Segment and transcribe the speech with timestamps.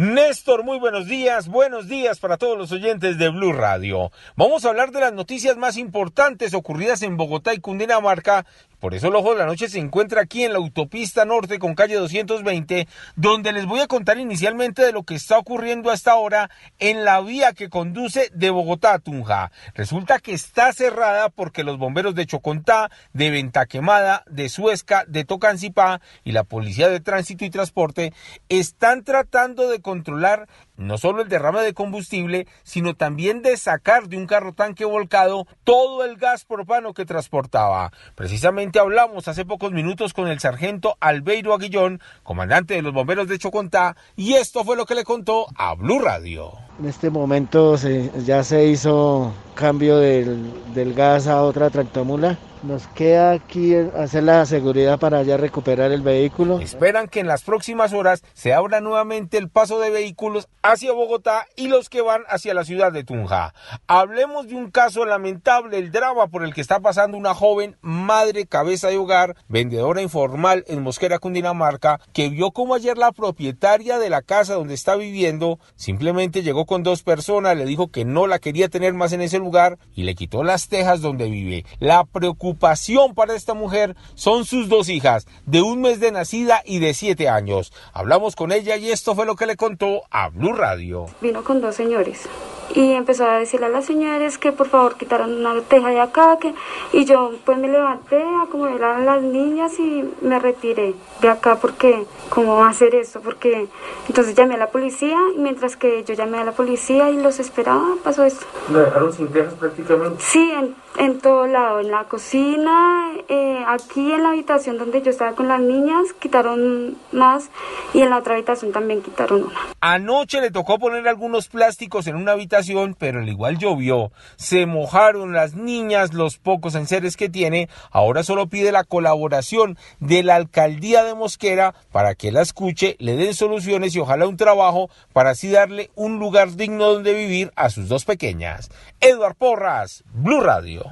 [0.00, 4.10] Néstor, muy buenos días, buenos días para todos los oyentes de Blue Radio.
[4.34, 8.46] Vamos a hablar de las noticias más importantes ocurridas en Bogotá y Cundinamarca
[8.80, 11.74] por eso el ojo de la noche se encuentra aquí en la autopista norte con
[11.74, 16.50] calle 220, donde les voy a contar inicialmente de lo que está ocurriendo hasta ahora
[16.78, 19.52] en la vía que conduce de Bogotá a Tunja.
[19.74, 25.24] Resulta que está cerrada porque los bomberos de Chocontá, de Venta Quemada, de Suezca, de
[25.24, 28.12] Tocancipá y la Policía de Tránsito y Transporte
[28.48, 30.48] están tratando de controlar
[30.80, 35.46] no solo el derrame de combustible, sino también de sacar de un carro tanque volcado
[35.62, 37.92] todo el gas propano que transportaba.
[38.14, 43.38] Precisamente hablamos hace pocos minutos con el sargento Albeiro Aguillón, comandante de los bomberos de
[43.38, 46.52] Chocontá, y esto fue lo que le contó a Blue Radio.
[46.78, 47.76] En este momento
[48.24, 54.44] ya se hizo cambio del, del gas a otra tractomula nos queda aquí hacer la
[54.46, 56.60] seguridad para ya recuperar el vehículo.
[56.60, 61.46] Esperan que en las próximas horas se abra nuevamente el paso de vehículos hacia Bogotá
[61.56, 63.54] y los que van hacia la ciudad de Tunja.
[63.86, 68.46] Hablemos de un caso lamentable, el drama por el que está pasando una joven madre
[68.46, 74.10] cabeza de hogar, vendedora informal en Mosquera, Cundinamarca, que vio como ayer la propietaria de
[74.10, 78.38] la casa donde está viviendo simplemente llegó con dos personas, le dijo que no la
[78.38, 81.64] quería tener más en ese lugar y le quitó las tejas donde vive.
[81.78, 86.62] La preocupación preocupación para esta mujer son sus dos hijas, de un mes de nacida
[86.64, 87.72] y de siete años.
[87.92, 91.06] Hablamos con ella y esto fue lo que le contó a Blue Radio.
[91.20, 92.28] Vino con dos señores
[92.74, 96.38] y empezó a decirle a las señores que por favor quitaran una teja de acá
[96.40, 96.54] que
[96.92, 101.56] y yo pues me levanté a acomodar a las niñas y me retiré de acá
[101.56, 103.68] porque cómo va a hacer eso porque
[104.08, 107.40] entonces llamé a la policía y mientras que yo llamé a la policía y los
[107.40, 108.46] esperaba pasó esto.
[108.72, 110.22] ¿La dejaron sin tejas prácticamente?
[110.22, 115.10] Sí, en, en todo lado, en la cocina, eh, aquí en la habitación donde yo
[115.10, 117.50] estaba con las niñas quitaron más
[117.94, 119.60] y en la otra habitación también quitaron una.
[119.80, 122.59] Anoche le tocó poner algunos plásticos en una habitación
[122.98, 124.12] pero al igual llovió.
[124.36, 127.68] Se mojaron las niñas, los pocos enseres que tiene.
[127.90, 133.16] Ahora solo pide la colaboración de la alcaldía de Mosquera para que la escuche, le
[133.16, 137.70] den soluciones y ojalá un trabajo para así darle un lugar digno donde vivir a
[137.70, 138.70] sus dos pequeñas.
[139.00, 140.84] Eduard Porras, Blue Radio.